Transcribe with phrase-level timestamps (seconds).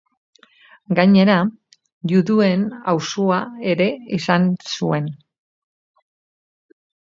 [0.99, 1.35] Gainera,
[2.13, 2.65] juduen
[2.95, 3.43] auzoa
[3.75, 5.15] ere izan zuen.